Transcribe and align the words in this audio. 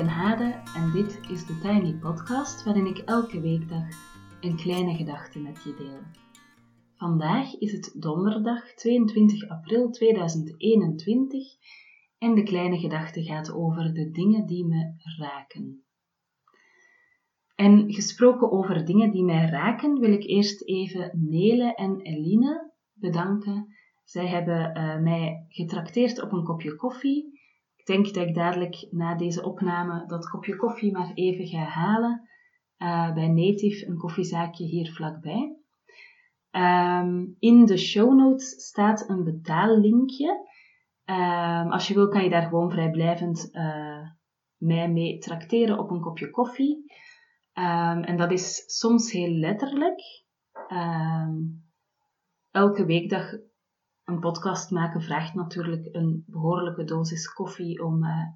Ben 0.00 0.08
Hade 0.08 0.62
en 0.74 0.92
dit 0.92 1.20
is 1.30 1.46
de 1.46 1.58
Tiny 1.58 1.92
Podcast 1.92 2.64
waarin 2.64 2.86
ik 2.86 2.98
elke 2.98 3.40
weekdag 3.40 3.84
een 4.40 4.56
kleine 4.56 4.94
gedachte 4.94 5.38
met 5.38 5.62
je 5.62 5.74
deel. 5.74 6.00
Vandaag 6.96 7.58
is 7.58 7.72
het 7.72 7.94
donderdag 7.98 8.74
22 8.74 9.48
april 9.48 9.90
2021 9.90 11.46
en 12.18 12.34
de 12.34 12.42
kleine 12.42 12.78
gedachte 12.78 13.22
gaat 13.22 13.52
over 13.52 13.94
de 13.94 14.10
dingen 14.10 14.46
die 14.46 14.66
me 14.66 14.94
raken. 15.18 15.84
En 17.54 17.92
gesproken 17.92 18.50
over 18.50 18.84
dingen 18.84 19.10
die 19.10 19.24
mij 19.24 19.48
raken, 19.48 19.98
wil 19.98 20.12
ik 20.12 20.24
eerst 20.24 20.62
even 20.62 21.10
Nele 21.28 21.74
en 21.74 22.00
Eline 22.00 22.72
bedanken. 22.92 23.66
Zij 24.04 24.26
hebben 24.26 24.76
uh, 24.76 24.98
mij 24.98 25.44
getrakteerd 25.48 26.22
op 26.22 26.32
een 26.32 26.44
kopje 26.44 26.76
koffie 26.76 27.39
ik 27.80 27.86
denk 27.86 28.14
dat 28.14 28.28
ik 28.28 28.34
dadelijk 28.34 28.86
na 28.90 29.14
deze 29.14 29.44
opname 29.44 30.06
dat 30.06 30.28
kopje 30.30 30.56
koffie 30.56 30.92
maar 30.92 31.10
even 31.14 31.46
ga 31.46 31.58
halen 31.58 32.28
uh, 32.78 33.14
bij 33.14 33.28
Native, 33.28 33.86
een 33.86 33.96
koffiezaakje 33.96 34.64
hier 34.64 34.92
vlakbij. 34.92 35.56
Um, 36.50 37.36
in 37.38 37.64
de 37.64 37.76
show 37.76 38.14
notes 38.14 38.66
staat 38.66 39.08
een 39.08 39.24
betaallinkje. 39.24 40.48
Um, 41.04 41.70
als 41.70 41.88
je 41.88 41.94
wil, 41.94 42.08
kan 42.08 42.24
je 42.24 42.30
daar 42.30 42.42
gewoon 42.42 42.70
vrijblijvend 42.70 43.48
uh, 43.52 44.08
mij 44.56 44.90
mee 44.90 45.18
trakteren 45.18 45.78
op 45.78 45.90
een 45.90 46.00
kopje 46.00 46.30
koffie. 46.30 46.92
Um, 47.54 48.02
en 48.02 48.16
dat 48.16 48.32
is 48.32 48.62
soms 48.66 49.12
heel 49.12 49.32
letterlijk. 49.32 50.00
elke 52.50 52.84
weekdag 52.84 53.32
een 54.10 54.20
podcast 54.20 54.70
maken 54.70 55.02
vraagt 55.02 55.34
natuurlijk 55.34 55.88
een 55.92 56.24
behoorlijke 56.26 56.84
dosis 56.84 57.32
koffie 57.32 57.84
om 57.84 58.04
uh, 58.04 58.26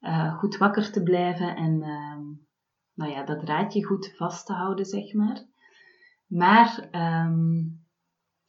uh, 0.00 0.38
goed 0.38 0.56
wakker 0.56 0.92
te 0.92 1.02
blijven 1.02 1.56
en 1.56 1.72
uh, 1.72 2.18
nou 2.94 3.10
ja, 3.10 3.24
dat 3.24 3.40
draadje 3.40 3.84
goed 3.84 4.12
vast 4.16 4.46
te 4.46 4.52
houden, 4.52 4.84
zeg 4.84 5.12
maar. 5.12 5.44
Maar 6.26 6.88
um, 7.26 7.86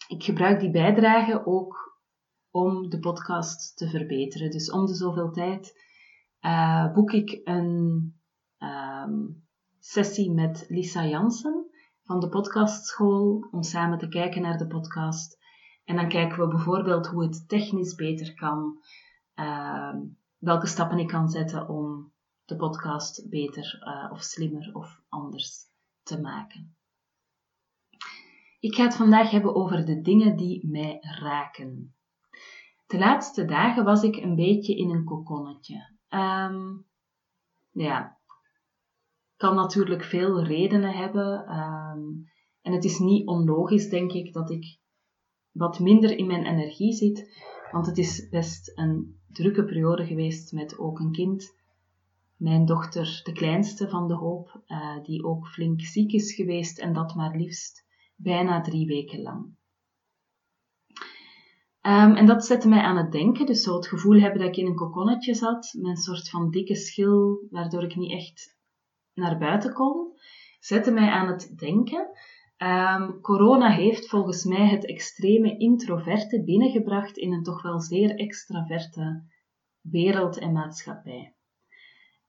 ik 0.07 0.23
gebruik 0.23 0.59
die 0.59 0.71
bijdrage 0.71 1.45
ook 1.45 1.99
om 2.51 2.89
de 2.89 2.99
podcast 2.99 3.77
te 3.77 3.89
verbeteren. 3.89 4.51
Dus 4.51 4.71
om 4.71 4.85
de 4.85 4.95
zoveel 4.95 5.31
tijd 5.31 5.83
uh, 6.41 6.93
boek 6.93 7.11
ik 7.11 7.41
een 7.43 8.13
um, 8.59 9.45
sessie 9.79 10.31
met 10.31 10.65
Lisa 10.69 11.05
Jansen 11.05 11.65
van 12.03 12.19
de 12.19 12.29
podcastschool 12.29 13.47
om 13.51 13.63
samen 13.63 13.97
te 13.97 14.07
kijken 14.07 14.41
naar 14.41 14.57
de 14.57 14.67
podcast 14.67 15.43
en 15.85 15.95
dan 15.95 16.09
kijken 16.09 16.39
we 16.39 16.47
bijvoorbeeld 16.47 17.07
hoe 17.07 17.23
het 17.23 17.49
technisch 17.49 17.95
beter 17.95 18.33
kan, 18.33 18.79
uh, 19.35 19.95
welke 20.37 20.67
stappen 20.67 20.99
ik 20.99 21.07
kan 21.07 21.29
zetten 21.29 21.69
om 21.69 22.13
de 22.45 22.55
podcast 22.55 23.29
beter 23.29 23.81
uh, 23.83 24.11
of 24.11 24.21
slimmer 24.21 24.69
of 24.73 25.01
anders 25.09 25.63
te 26.03 26.21
maken. 26.21 26.75
Ik 28.59 28.75
ga 28.75 28.83
het 28.83 28.95
vandaag 28.95 29.31
hebben 29.31 29.55
over 29.55 29.85
de 29.85 30.01
dingen 30.01 30.35
die 30.35 30.67
mij 30.67 30.97
raken. 31.01 31.95
De 32.85 32.97
laatste 32.97 33.45
dagen 33.45 33.83
was 33.83 34.03
ik 34.03 34.15
een 34.15 34.35
beetje 34.35 34.75
in 34.75 34.89
een 34.89 35.03
kokonnetje. 35.03 35.93
Um, 36.09 36.85
ja, 37.71 38.17
kan 39.35 39.55
natuurlijk 39.55 40.03
veel 40.03 40.43
redenen 40.43 40.93
hebben. 40.93 41.57
Um, 41.59 42.29
en 42.61 42.73
het 42.73 42.83
is 42.83 42.99
niet 42.99 43.27
onlogisch, 43.27 43.89
denk 43.89 44.11
ik, 44.11 44.33
dat 44.33 44.49
ik 44.49 44.79
wat 45.55 45.79
minder 45.79 46.17
in 46.17 46.27
mijn 46.27 46.45
energie 46.45 46.93
zit. 46.93 47.29
Want 47.71 47.85
het 47.85 47.97
is 47.97 48.29
best 48.29 48.71
een 48.75 49.19
drukke 49.27 49.65
periode 49.65 50.05
geweest 50.05 50.51
met 50.51 50.77
ook 50.77 50.99
een 50.99 51.11
kind. 51.11 51.55
Mijn 52.37 52.65
dochter, 52.65 53.21
de 53.23 53.31
kleinste 53.31 53.89
van 53.89 54.07
de 54.07 54.13
hoop, 54.13 54.61
uh, 54.67 55.03
die 55.03 55.23
ook 55.23 55.47
flink 55.47 55.81
ziek 55.81 56.11
is 56.11 56.33
geweest 56.33 56.79
en 56.79 56.93
dat 56.93 57.15
maar 57.15 57.37
liefst 57.37 57.85
bijna 58.15 58.61
drie 58.61 58.87
weken 58.87 59.21
lang. 59.21 59.43
Um, 61.81 62.15
en 62.15 62.25
dat 62.25 62.45
zette 62.45 62.67
mij 62.67 62.81
aan 62.81 62.97
het 62.97 63.11
denken, 63.11 63.45
dus 63.45 63.63
zo 63.63 63.75
het 63.75 63.87
gevoel 63.87 64.19
hebben 64.19 64.39
dat 64.39 64.47
ik 64.47 64.57
in 64.57 64.65
een 64.65 64.75
kokonnetje 64.75 65.33
zat, 65.33 65.73
met 65.77 65.91
een 65.91 65.97
soort 65.97 66.29
van 66.29 66.51
dikke 66.51 66.75
schil, 66.75 67.47
waardoor 67.49 67.83
ik 67.83 67.95
niet 67.95 68.11
echt 68.11 68.57
naar 69.13 69.37
buiten 69.37 69.73
kon, 69.73 70.11
zette 70.59 70.91
mij 70.91 71.09
aan 71.09 71.27
het 71.27 71.53
denken 71.57 72.09
Um, 72.57 73.21
corona 73.21 73.69
heeft 73.69 74.09
volgens 74.09 74.43
mij 74.43 74.67
het 74.67 74.85
extreme 74.85 75.57
introverte 75.57 76.43
binnengebracht 76.43 77.17
in 77.17 77.33
een 77.33 77.43
toch 77.43 77.61
wel 77.61 77.79
zeer 77.79 78.15
extraverte 78.15 79.23
wereld 79.81 80.37
en 80.37 80.51
maatschappij. 80.51 81.33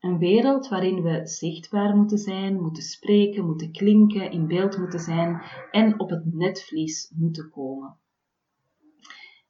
Een 0.01 0.19
wereld 0.19 0.69
waarin 0.69 1.03
we 1.03 1.27
zichtbaar 1.27 1.97
moeten 1.97 2.19
zijn, 2.19 2.61
moeten 2.61 2.83
spreken, 2.83 3.47
moeten 3.47 3.73
klinken, 3.73 4.31
in 4.31 4.47
beeld 4.47 4.79
moeten 4.79 5.01
zijn 5.01 5.43
en 5.71 6.01
op 6.01 6.11
het 6.11 6.35
netvlies 6.35 7.13
moeten 7.17 7.51
komen. 7.51 7.97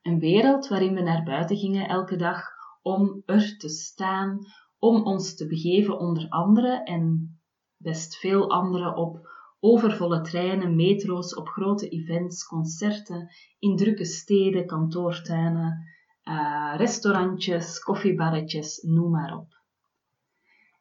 Een 0.02 0.18
wereld 0.18 0.68
waarin 0.68 0.94
we 0.94 1.00
naar 1.00 1.22
buiten 1.22 1.56
gingen 1.56 1.88
elke 1.88 2.16
dag 2.16 2.42
om 2.82 3.22
er 3.26 3.58
te 3.58 3.68
staan, 3.68 4.46
om 4.78 5.04
ons 5.04 5.36
te 5.36 5.46
begeven 5.46 5.98
onder 5.98 6.28
anderen 6.28 6.84
en 6.84 7.38
best 7.76 8.16
veel 8.16 8.50
anderen 8.50 8.96
op 8.96 9.34
overvolle 9.66 10.20
treinen, 10.20 10.76
metro's, 10.76 11.34
op 11.34 11.48
grote 11.48 11.88
events, 11.88 12.46
concerten, 12.46 13.28
in 13.58 13.76
drukke 13.76 14.04
steden, 14.04 14.66
kantoortuinen, 14.66 15.84
uh, 16.24 16.74
restaurantjes, 16.76 17.78
koffiebarretjes, 17.78 18.82
noem 18.82 19.10
maar 19.10 19.36
op. 19.36 19.54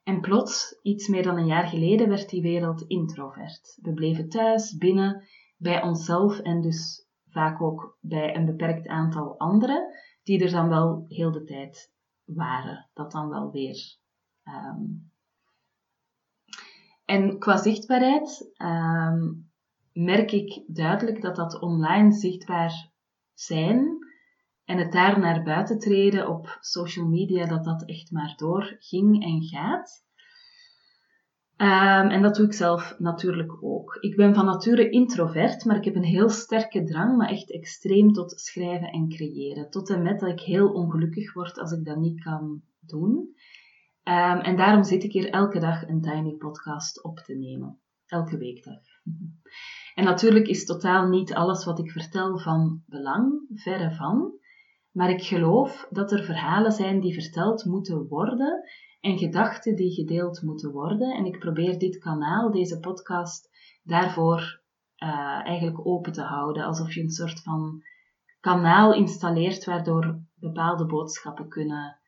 En 0.04 0.22
plots, 0.22 0.80
iets 0.82 1.08
meer 1.08 1.24
dan 1.24 1.38
een 1.38 1.46
jaar 1.46 1.68
geleden, 1.68 2.10
werd 2.10 2.30
die 2.30 2.42
wereld 2.42 2.82
introvert. 2.82 3.78
We 3.82 3.94
bleven 3.94 4.30
thuis, 4.30 4.78
binnen, 4.78 5.24
bij 5.58 5.84
onszelf 5.84 6.40
en 6.40 6.62
dus 6.62 7.08
vaak 7.30 7.62
ook 7.62 7.98
bij 8.02 8.36
een 8.36 8.46
beperkt 8.46 8.88
aantal 8.88 9.38
anderen, 9.38 9.94
die 10.24 10.44
er 10.44 10.52
dan 10.52 10.70
wel 10.70 11.06
heel 11.08 11.32
de 11.32 11.44
tijd 11.44 11.92
waren. 12.24 12.90
Dat 12.94 13.12
dan 13.12 13.30
wel 13.30 13.52
weer 13.52 13.98
um, 14.44 15.12
en 17.06 17.40
qua 17.40 17.58
zichtbaarheid 17.58 18.54
um, 18.58 19.52
merk 19.94 20.32
ik 20.32 20.64
duidelijk 20.68 21.22
dat 21.22 21.36
dat 21.36 21.62
online 21.62 22.12
zichtbaar 22.12 22.92
zijn 23.34 23.98
en 24.66 24.78
het 24.78 24.92
daar 24.92 25.20
naar 25.20 25.44
buiten 25.44 25.80
treden 25.80 26.28
op 26.28 26.58
social 26.60 27.08
media, 27.08 27.46
dat 27.46 27.64
dat 27.64 27.86
echt 27.86 28.12
maar 28.12 28.34
doorging 28.36 29.24
en 29.24 29.44
gaat. 29.44 30.04
Um, 31.58 32.10
en 32.10 32.22
dat 32.22 32.36
doe 32.36 32.46
ik 32.46 32.54
zelf 32.54 32.96
natuurlijk 33.00 33.64
ook. 33.64 33.98
Ik 34.00 34.16
ben 34.16 34.36
van 34.36 34.46
nature 34.46 34.90
introvert, 34.90 35.66
maar 35.66 35.76
ik 35.76 35.84
heb 35.84 35.96
een 35.96 36.04
heel 36.04 36.30
sterke 36.30 36.84
drang, 36.84 37.18
maar 37.18 37.30
echt 37.30 37.52
extreem 37.52 38.14
tot 38.14 38.40
schrijven 38.40 38.88
en 38.88 39.10
creëren. 39.10 39.70
Tot 39.70 39.90
en 39.90 40.02
met 40.02 40.20
dat 40.20 40.30
ik 40.30 40.40
heel 40.40 40.72
ongelukkig 40.72 41.34
word 41.34 41.60
als 41.60 41.72
ik 41.72 41.86
dat 41.86 41.98
niet 41.98 42.24
kan 42.24 42.62
doen. 42.80 43.36
Um, 44.08 44.40
en 44.40 44.56
daarom 44.56 44.84
zit 44.84 45.04
ik 45.04 45.12
hier 45.12 45.30
elke 45.30 45.60
dag 45.60 45.88
een 45.88 46.02
Tiny 46.02 46.36
Podcast 46.36 47.04
op 47.04 47.20
te 47.20 47.34
nemen. 47.34 47.80
Elke 48.06 48.38
weekdag. 48.38 48.80
En 49.96 50.04
natuurlijk 50.04 50.48
is 50.48 50.66
totaal 50.66 51.08
niet 51.08 51.34
alles 51.34 51.66
wat 51.66 51.80
ik 51.80 51.92
vertel 51.92 52.40
van 52.40 52.84
belang, 52.86 53.42
verre 53.54 53.96
van. 53.96 54.34
Maar 54.92 55.10
ik 55.10 55.24
geloof 55.24 55.88
dat 55.90 56.12
er 56.12 56.24
verhalen 56.24 56.72
zijn 56.72 57.00
die 57.00 57.14
verteld 57.14 57.66
moeten 57.66 58.08
worden 58.08 58.64
en 59.00 59.18
gedachten 59.18 59.76
die 59.76 59.94
gedeeld 59.94 60.42
moeten 60.42 60.72
worden. 60.72 61.16
En 61.16 61.26
ik 61.26 61.40
probeer 61.40 61.78
dit 61.78 61.98
kanaal, 61.98 62.52
deze 62.52 62.80
podcast, 62.80 63.50
daarvoor 63.84 64.62
uh, 64.98 65.46
eigenlijk 65.46 65.88
open 65.88 66.12
te 66.12 66.22
houden. 66.22 66.66
Alsof 66.66 66.94
je 66.94 67.02
een 67.02 67.10
soort 67.10 67.42
van 67.42 67.84
kanaal 68.40 68.94
installeert 68.94 69.66
waardoor 69.66 70.20
bepaalde 70.36 70.86
boodschappen 70.86 71.48
kunnen 71.48 72.00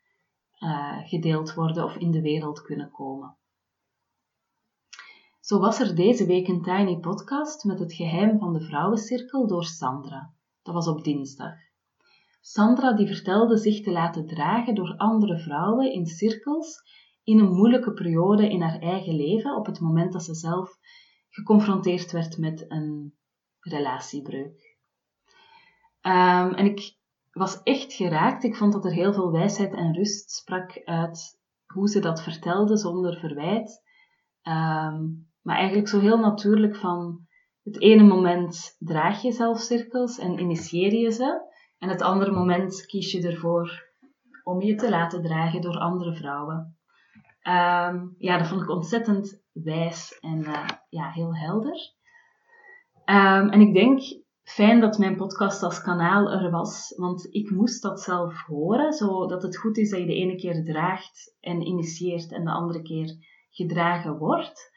uh, 0.59 1.07
gedeeld 1.07 1.53
worden 1.53 1.83
of 1.83 1.95
in 1.95 2.11
de 2.11 2.21
wereld 2.21 2.61
kunnen 2.61 2.91
komen. 2.91 3.37
Zo 5.39 5.59
was 5.59 5.79
er 5.79 5.95
deze 5.95 6.25
week 6.25 6.47
een 6.47 6.61
Tiny 6.61 6.97
Podcast 6.99 7.63
met 7.63 7.79
het 7.79 7.93
geheim 7.93 8.39
van 8.39 8.53
de 8.53 8.61
vrouwencirkel 8.61 9.47
door 9.47 9.65
Sandra. 9.65 10.33
Dat 10.61 10.73
was 10.73 10.87
op 10.87 11.03
dinsdag. 11.03 11.53
Sandra 12.41 12.93
die 12.93 13.07
vertelde 13.07 13.57
zich 13.57 13.83
te 13.83 13.91
laten 13.91 14.27
dragen 14.27 14.75
door 14.75 14.97
andere 14.97 15.39
vrouwen 15.39 15.91
in 15.91 16.05
cirkels 16.05 16.81
in 17.23 17.39
een 17.39 17.53
moeilijke 17.53 17.93
periode 17.93 18.49
in 18.49 18.61
haar 18.61 18.79
eigen 18.79 19.15
leven 19.15 19.55
op 19.55 19.65
het 19.65 19.79
moment 19.79 20.13
dat 20.13 20.23
ze 20.23 20.35
zelf 20.35 20.77
geconfronteerd 21.29 22.11
werd 22.11 22.37
met 22.37 22.65
een 22.71 23.17
relatiebreuk. 23.59 24.77
Um, 26.01 26.53
en 26.53 26.65
ik 26.65 26.96
was 27.37 27.63
echt 27.63 27.93
geraakt. 27.93 28.43
Ik 28.43 28.55
vond 28.55 28.73
dat 28.73 28.85
er 28.85 28.91
heel 28.91 29.13
veel 29.13 29.31
wijsheid 29.31 29.73
en 29.73 29.93
rust 29.93 30.31
sprak 30.31 30.81
uit 30.85 31.39
hoe 31.65 31.87
ze 31.87 31.99
dat 31.99 32.23
vertelde 32.23 32.77
zonder 32.77 33.19
verwijt. 33.19 33.83
Um, 34.43 35.29
maar 35.41 35.57
eigenlijk 35.57 35.87
zo 35.87 35.99
heel 35.99 36.19
natuurlijk 36.19 36.75
van 36.75 37.27
het 37.63 37.81
ene 37.81 38.03
moment 38.03 38.75
draag 38.79 39.21
je 39.21 39.31
zelf 39.31 39.59
cirkels 39.59 40.19
en 40.19 40.39
initieer 40.39 40.93
je 40.93 41.11
ze. 41.11 41.55
En 41.77 41.89
het 41.89 42.01
andere 42.01 42.31
moment 42.31 42.85
kies 42.85 43.11
je 43.11 43.27
ervoor 43.27 43.85
om 44.43 44.61
je 44.61 44.75
te 44.75 44.89
laten 44.89 45.21
dragen 45.21 45.61
door 45.61 45.77
andere 45.77 46.15
vrouwen. 46.15 46.77
Ehm, 47.41 48.07
ja, 48.17 48.37
dat 48.37 48.47
vond 48.47 48.61
ik 48.61 48.69
ontzettend 48.69 49.43
wijs 49.51 50.19
en 50.19 50.39
uh, 50.39 50.67
ja, 50.89 51.09
heel 51.09 51.35
helder. 51.35 51.95
Um, 53.05 53.49
en 53.49 53.61
ik 53.61 53.73
denk, 53.73 54.01
fijn 54.49 54.79
dat 54.79 54.97
mijn 54.97 55.15
podcast 55.15 55.63
als 55.63 55.81
kanaal 55.81 56.31
er 56.31 56.51
was, 56.51 56.93
want 56.97 57.27
ik 57.33 57.49
moest 57.49 57.81
dat 57.81 58.01
zelf 58.01 58.41
horen, 58.41 58.93
zodat 58.93 59.41
het 59.41 59.57
goed 59.57 59.77
is 59.77 59.89
dat 59.89 59.99
je 59.99 60.05
de 60.05 60.13
ene 60.13 60.35
keer 60.35 60.63
draagt 60.63 61.35
en 61.39 61.61
initieert 61.61 62.31
en 62.31 62.43
de 62.43 62.51
andere 62.51 62.81
keer 62.81 63.15
gedragen 63.49 64.17
wordt. 64.17 64.71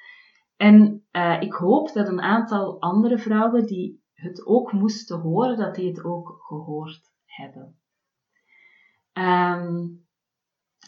En 0.57 1.07
uh, 1.13 1.41
ik 1.41 1.53
hoop 1.53 1.93
dat 1.93 2.09
een 2.09 2.21
aantal 2.21 2.81
andere 2.81 3.19
vrouwen 3.19 3.67
die 3.67 4.03
het 4.15 4.47
ook 4.47 4.73
moesten 4.73 5.21
horen, 5.21 5.57
dat 5.57 5.75
die 5.75 5.89
het 5.89 6.05
ook 6.05 6.37
gehoord 6.47 7.13
hebben. 7.25 7.79
Um, 9.13 10.07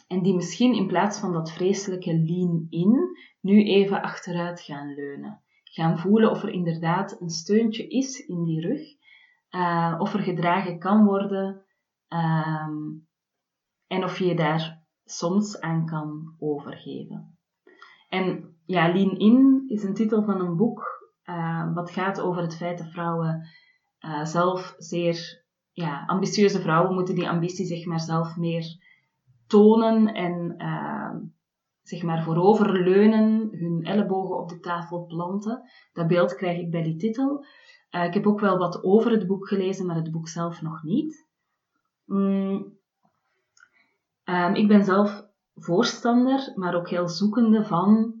en 0.07 0.21
die 0.21 0.35
misschien 0.35 0.73
in 0.73 0.87
plaats 0.87 1.19
van 1.19 1.33
dat 1.33 1.51
vreselijke 1.51 2.13
lean 2.13 2.67
in, 2.69 3.17
nu 3.39 3.63
even 3.63 4.01
achteruit 4.01 4.61
gaan 4.61 4.93
leunen. 4.93 5.42
Gaan 5.73 5.97
voelen 5.97 6.29
of 6.29 6.43
er 6.43 6.49
inderdaad 6.49 7.21
een 7.21 7.29
steuntje 7.29 7.87
is 7.87 8.25
in 8.25 8.43
die 8.43 8.61
rug, 8.61 8.81
uh, 9.51 9.95
of 9.99 10.13
er 10.13 10.19
gedragen 10.19 10.79
kan 10.79 11.05
worden 11.05 11.65
um, 12.07 13.07
en 13.87 14.03
of 14.03 14.19
je 14.19 14.25
je 14.25 14.35
daar 14.35 14.83
soms 15.03 15.59
aan 15.61 15.85
kan 15.85 16.35
overgeven. 16.39 17.37
En 18.09 18.55
ja, 18.65 18.93
Lean 18.93 19.17
In 19.17 19.63
is 19.67 19.83
een 19.83 19.93
titel 19.93 20.23
van 20.23 20.39
een 20.39 20.55
boek 20.55 21.09
uh, 21.25 21.73
wat 21.73 21.91
gaat 21.91 22.21
over 22.21 22.41
het 22.41 22.57
feit 22.57 22.77
dat 22.77 22.91
vrouwen 22.91 23.47
uh, 23.99 24.25
zelf 24.25 24.75
zeer 24.77 25.43
ja, 25.71 26.05
ambitieuze 26.05 26.61
vrouwen 26.61 26.93
moeten 26.93 27.15
die 27.15 27.29
ambitie 27.29 27.65
zeg 27.65 27.85
maar 27.85 27.99
zelf 27.99 28.35
meer 28.35 28.65
tonen 29.47 30.13
en 30.13 30.55
uh, 30.57 31.15
zeg 31.83 32.03
maar 32.03 32.23
vooroverleunen, 32.23 33.49
hun 33.51 33.83
ellebogen 33.83 34.37
op 34.37 34.49
de 34.49 34.59
tafel 34.59 35.05
planten. 35.05 35.61
Dat 35.93 36.07
beeld 36.07 36.35
krijg 36.35 36.59
ik 36.59 36.71
bij 36.71 36.83
die 36.83 36.95
titel. 36.95 37.45
Uh, 37.91 38.03
ik 38.03 38.13
heb 38.13 38.27
ook 38.27 38.39
wel 38.39 38.57
wat 38.57 38.83
over 38.83 39.11
het 39.11 39.27
boek 39.27 39.47
gelezen, 39.47 39.85
maar 39.85 39.95
het 39.95 40.11
boek 40.11 40.27
zelf 40.27 40.61
nog 40.61 40.83
niet. 40.83 41.27
Mm. 42.05 42.77
Um, 44.25 44.55
ik 44.55 44.67
ben 44.67 44.83
zelf 44.83 45.25
voorstander, 45.55 46.51
maar 46.55 46.75
ook 46.75 46.89
heel 46.89 47.09
zoekende 47.09 47.63
van 47.63 48.13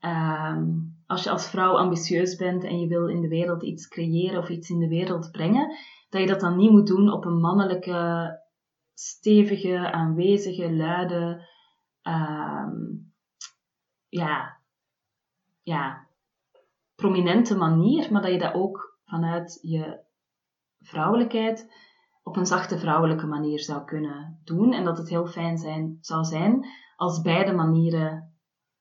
um, 0.00 0.96
als 1.06 1.24
je 1.24 1.30
als 1.30 1.50
vrouw 1.50 1.76
ambitieus 1.76 2.36
bent 2.36 2.64
en 2.64 2.80
je 2.80 2.86
wil 2.86 3.08
in 3.08 3.20
de 3.20 3.28
wereld 3.28 3.62
iets 3.62 3.88
creëren 3.88 4.38
of 4.38 4.48
iets 4.48 4.70
in 4.70 4.78
de 4.78 4.88
wereld 4.88 5.30
brengen, 5.30 5.76
dat 6.08 6.20
je 6.20 6.26
dat 6.26 6.40
dan 6.40 6.56
niet 6.56 6.70
moet 6.70 6.86
doen 6.86 7.12
op 7.12 7.24
een 7.24 7.40
mannelijke 7.40 8.30
stevige, 8.94 9.92
aanwezige, 9.92 10.72
luide, 10.72 11.46
um, 12.08 13.12
ja, 14.08 14.56
ja, 15.62 16.06
prominente 16.94 17.56
manier, 17.56 18.12
maar 18.12 18.22
dat 18.22 18.32
je 18.32 18.38
dat 18.38 18.54
ook 18.54 18.98
vanuit 19.04 19.58
je 19.62 20.00
vrouwelijkheid 20.80 21.72
op 22.22 22.36
een 22.36 22.46
zachte 22.46 22.78
vrouwelijke 22.78 23.26
manier 23.26 23.60
zou 23.60 23.84
kunnen 23.84 24.40
doen. 24.44 24.72
En 24.72 24.84
dat 24.84 24.98
het 24.98 25.08
heel 25.08 25.26
fijn 25.26 25.58
zijn, 25.58 25.98
zou 26.00 26.24
zijn 26.24 26.66
als 26.96 27.20
beide 27.20 27.52
manieren 27.52 28.34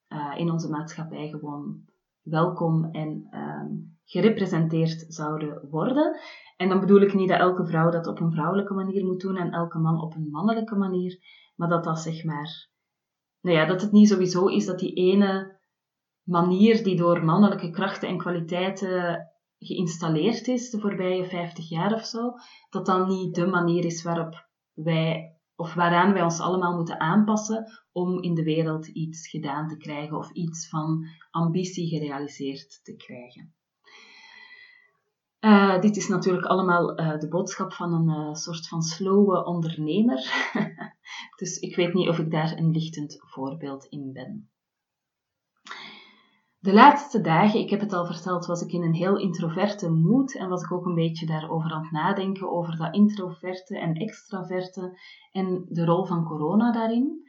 uh, 0.10 0.34
in 0.38 0.52
onze 0.52 0.70
maatschappij 0.70 1.30
gewoon 1.30 1.86
welkom 2.22 2.92
en 2.92 3.28
um, 3.32 3.98
gerepresenteerd 4.04 5.06
zouden 5.08 5.70
worden. 5.70 6.20
En 6.58 6.70
dan 6.70 6.80
bedoel 6.80 7.02
ik 7.02 7.14
niet 7.14 7.30
dat 7.30 7.40
elke 7.40 7.66
vrouw 7.66 7.90
dat 7.90 8.08
op 8.08 8.20
een 8.20 8.32
vrouwelijke 8.32 8.74
manier 8.74 9.06
moet 9.06 9.22
doen 9.22 9.38
en 9.38 9.52
elke 9.52 9.78
man 9.78 10.02
op 10.02 10.16
een 10.16 10.30
mannelijke 10.30 10.76
manier, 10.76 11.20
maar 11.56 11.70
dat 11.70 11.84
dat 11.84 12.00
zeg 12.00 12.24
maar, 12.24 12.70
nou 13.42 13.58
ja, 13.58 13.66
dat 13.66 13.82
het 13.82 13.92
niet 13.92 14.10
sowieso 14.10 14.48
is 14.48 14.66
dat 14.66 14.80
die 14.80 14.94
ene 14.94 15.60
manier 16.24 16.84
die 16.84 16.96
door 16.96 17.26
mannelijke 17.26 17.70
krachten 17.70 18.10
en 18.10 18.18
kwaliteiten 18.18 19.28
geïnstalleerd 19.60 20.48
is 20.48 20.70
de 20.70 20.80
voorbije 20.80 21.26
50 21.26 21.70
jaar 21.70 21.94
of 21.94 22.06
zo, 22.06 22.34
dat 22.70 22.86
dan 22.86 23.08
niet 23.08 23.36
de 23.36 23.48
manier 23.48 23.86
is 23.86 24.04
waarop 24.04 24.48
wij 24.74 25.38
of 25.56 25.74
waaraan 25.74 26.14
wij 26.14 26.24
ons 26.24 26.40
allemaal 26.40 26.76
moeten 26.76 27.00
aanpassen 27.00 27.66
om 27.92 28.22
in 28.22 28.34
de 28.34 28.44
wereld 28.44 28.88
iets 28.88 29.28
gedaan 29.28 29.68
te 29.68 29.78
krijgen 29.78 30.18
of 30.18 30.32
iets 30.32 30.70
van 30.70 31.06
ambitie 31.32 31.88
gerealiseerd 31.88 32.80
te 32.84 32.96
krijgen. 32.96 33.56
Uh, 35.40 35.82
dit 35.82 35.96
is 35.96 36.08
natuurlijk 36.08 36.46
allemaal 36.46 37.00
uh, 37.00 37.20
de 37.20 37.28
boodschap 37.28 37.74
van 37.74 37.94
een 37.94 38.28
uh, 38.28 38.34
soort 38.34 38.68
van 38.68 38.82
slowe 38.82 39.46
ondernemer. 39.46 40.18
dus 41.36 41.58
ik 41.58 41.76
weet 41.76 41.94
niet 41.94 42.10
of 42.10 42.20
ik 42.20 42.32
daar 42.32 42.58
een 42.58 42.72
lichtend 42.72 43.18
voorbeeld 43.20 43.86
in 43.86 44.14
ben. 44.14 44.50
De 46.60 46.74
laatste 46.74 47.22
dagen, 47.22 47.60
ik 47.60 47.70
heb 47.70 47.80
het 47.80 47.94
al 47.94 48.06
verteld, 48.06 48.46
was 48.46 48.62
ik 48.62 48.72
in 48.72 48.82
een 48.82 48.94
heel 48.94 49.18
introverte 49.18 49.90
mood 49.90 50.36
en 50.36 50.50
was 50.50 50.64
ik 50.64 50.72
ook 50.72 50.86
een 50.86 50.96
beetje 50.96 51.26
daarover 51.26 51.72
aan 51.72 51.82
het 51.82 51.92
nadenken, 51.92 52.52
over 52.52 52.78
dat 52.78 52.94
introverte 52.94 53.80
en 53.80 53.94
extraverte 53.94 55.00
en 55.32 55.66
de 55.70 55.86
rol 55.86 56.06
van 56.06 56.26
corona 56.26 56.72
daarin. 56.72 57.26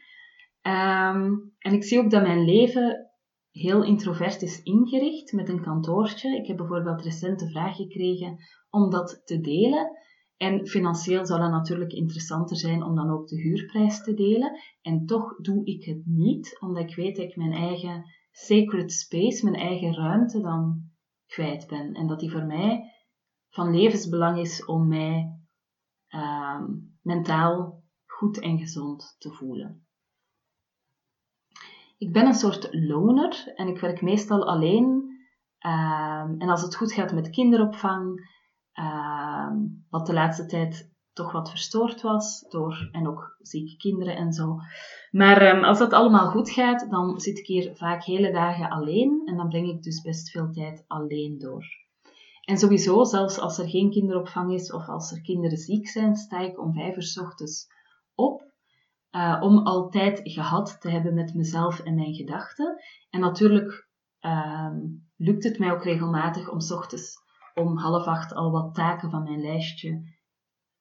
Um, 0.63 1.55
en 1.59 1.73
ik 1.73 1.85
zie 1.85 1.99
ook 1.99 2.11
dat 2.11 2.23
mijn 2.23 2.45
leven 2.45 3.11
heel 3.51 3.85
introvert 3.85 4.43
is 4.43 4.63
ingericht 4.63 5.33
met 5.33 5.49
een 5.49 5.63
kantoortje. 5.63 6.37
Ik 6.37 6.47
heb 6.47 6.57
bijvoorbeeld 6.57 7.03
recent 7.03 7.39
de 7.39 7.51
vraag 7.51 7.77
gekregen 7.77 8.37
om 8.71 8.91
dat 8.91 9.23
te 9.25 9.41
delen. 9.41 9.91
En 10.39 10.67
financieel 10.67 11.27
zou 11.27 11.43
het 11.43 11.51
natuurlijk 11.51 11.93
interessanter 11.93 12.57
zijn 12.57 12.83
om 12.83 12.95
dan 12.95 13.11
ook 13.11 13.29
de 13.29 13.41
huurprijs 13.41 14.03
te 14.03 14.15
delen. 14.15 14.61
En 14.83 15.07
toch 15.07 15.37
doe 15.37 15.65
ik 15.65 15.85
het 15.85 16.03
niet, 16.05 16.57
omdat 16.61 16.83
ik 16.83 16.97
weet 16.97 17.17
dat 17.17 17.25
ik 17.25 17.37
mijn 17.37 17.53
eigen 17.53 18.05
sacred 18.31 18.93
space, 18.93 19.45
mijn 19.45 19.63
eigen 19.63 19.95
ruimte 19.95 20.41
dan 20.41 20.83
kwijt 21.27 21.67
ben. 21.67 21.93
En 21.93 22.07
dat 22.07 22.21
die 22.21 22.31
voor 22.31 22.45
mij 22.45 22.93
van 23.49 23.71
levensbelang 23.71 24.39
is 24.39 24.65
om 24.65 24.89
mij 24.89 25.39
uh, 26.09 26.65
mentaal 27.03 27.83
goed 28.07 28.41
en 28.41 28.59
gezond 28.59 29.17
te 29.19 29.31
voelen. 29.31 29.87
Ik 31.99 32.13
ben 32.13 32.27
een 32.27 32.35
soort 32.35 32.69
loner 32.71 33.53
en 33.55 33.69
ik 33.69 33.79
werk 33.81 34.03
meestal 34.03 34.49
alleen. 34.49 34.87
Um, 35.67 36.41
en 36.41 36.49
als 36.49 36.63
het 36.63 36.77
goed 36.77 36.93
gaat 36.93 37.13
met 37.13 37.31
kinderopvang, 37.31 38.37
um, 38.79 39.87
wat 39.91 40.07
de 40.07 40.13
laatste 40.13 40.47
tijd 40.47 40.97
toch 41.13 41.33
wat 41.33 41.51
verstoord 41.51 42.03
was 42.03 42.47
door 42.49 42.89
en 42.93 43.09
ook 43.09 43.37
zieke 43.39 43.77
kinderen 43.77 44.17
en 44.17 44.33
zo. 44.33 44.57
Maar 45.11 45.57
um, 45.57 45.65
als 45.65 45.79
dat 45.79 45.93
allemaal 45.93 46.31
goed 46.31 46.51
gaat, 46.51 46.91
dan 46.91 47.21
zit 47.21 47.39
ik 47.39 47.47
hier 47.47 47.77
vaak 47.77 48.05
hele 48.05 48.33
dagen 48.33 48.71
alleen 48.71 49.23
en 49.25 49.37
dan 49.37 49.49
breng 49.49 49.69
ik 49.69 49.83
dus 49.83 50.01
best 50.01 50.31
veel 50.31 50.51
tijd 50.51 50.85
alleen 50.87 51.39
door. 51.39 51.65
En 52.45 52.59
sowieso, 52.59 53.05
zelfs 53.05 53.39
als 53.39 53.59
er 53.59 53.69
geen 53.69 53.91
kinderopvang 53.91 54.53
is 54.53 54.73
of 54.73 54.89
als 54.89 55.13
er 55.13 55.21
kinderen 55.21 55.59
ziek 55.59 55.89
zijn, 55.89 56.17
sta 56.17 56.41
ik 56.41 56.61
om 56.61 56.73
vijf 56.73 56.97
uur 56.97 57.03
s 57.03 57.19
ochtends 57.19 57.67
op 58.15 58.49
uh, 59.11 59.39
om 59.41 59.59
altijd 59.59 60.21
gehad 60.23 60.81
te 60.81 60.91
hebben 60.91 61.15
met 61.15 61.35
mezelf 61.35 61.81
en 61.81 61.95
mijn 61.95 62.15
gedachten. 62.15 62.83
En 63.11 63.21
natuurlijk 63.21 63.89
uh, 64.21 64.75
lukt 65.17 65.45
het 65.45 65.59
mij 65.59 65.73
ook 65.73 65.85
regelmatig 65.85 66.51
om 66.51 66.61
s 66.61 66.71
ochtends 66.71 67.15
om 67.59 67.77
half 67.77 68.07
acht 68.07 68.35
al 68.35 68.51
wat 68.51 68.75
taken 68.75 69.11
van 69.11 69.23
mijn 69.23 69.41
lijstje 69.41 70.03